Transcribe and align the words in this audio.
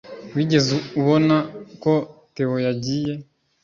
Wigeze 0.35 0.73
ubona 0.99 1.35
ko 1.83 1.93
theo 2.33 2.57
yagiye? 2.65 3.13